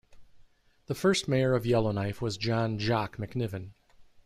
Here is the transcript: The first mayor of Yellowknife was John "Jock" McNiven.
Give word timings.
The 0.87 0.95
first 0.95 1.27
mayor 1.27 1.53
of 1.53 1.63
Yellowknife 1.63 2.23
was 2.23 2.35
John 2.35 2.79
"Jock" 2.79 3.17
McNiven. 3.17 3.73